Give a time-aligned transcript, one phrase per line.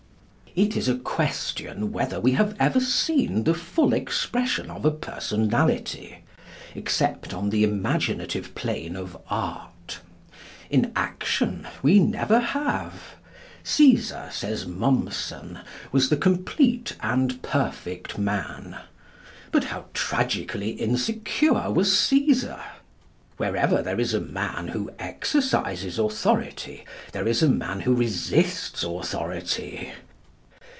[0.53, 6.25] It is a question whether we have ever seen the full expression of a personality,
[6.75, 9.99] except on the imaginative plane of art.
[10.69, 13.15] In action, we never have.
[13.63, 15.59] Cæsar, says Mommsen,
[15.93, 18.75] was the complete and perfect man.
[19.53, 22.59] But how tragically insecure was Cæsar!
[23.37, 26.83] Wherever there is a man who exercises authority,
[27.13, 29.93] there is a man who resists authority.